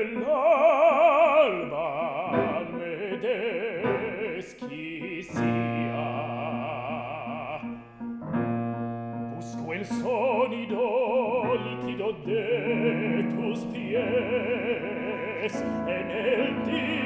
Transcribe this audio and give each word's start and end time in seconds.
nell'alba 0.00 1.90
medeschi 2.72 3.62
sia 5.22 6.08
busco 9.34 9.72
il 9.74 9.84
sonido 9.84 11.54
liquido 11.54 12.12
de 12.24 13.24
tus 13.36 13.60
pies 13.66 15.54
en 15.86 16.10
el 16.10 16.64
día. 16.64 17.00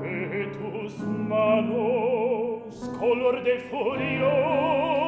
De 0.00 0.46
tus 0.56 0.92
manos 1.00 2.72
color 3.00 3.36
de 3.42 3.58
furio 3.68 5.05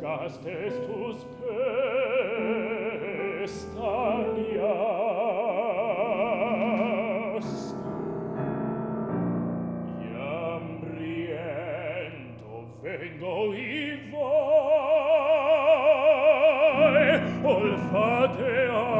Gastestus 0.00 1.26
pestalias. 3.40 3.58
Iam 10.00 10.64
riento 10.96 12.64
vengo 12.82 13.52
i 13.54 14.00
voi 14.10 15.40
Olfateam 17.44 18.99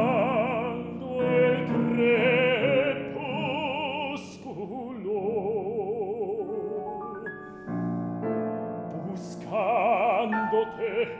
buscando 10.51 10.67
te, 10.75 11.17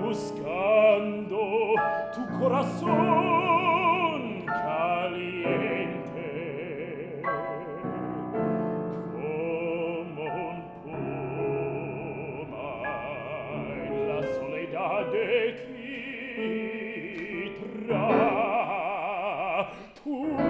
buscando 0.00 1.38
tu 2.14 2.22
corazón 2.38 4.20
caliente. 4.46 6.22
Como 9.12 10.24
un 10.48 10.58
puma 10.82 12.70
en 13.86 13.92
la 14.08 14.20
soledad 14.34 15.00
de 15.12 15.28
Quitra, 17.84 18.06
tu 20.02 20.43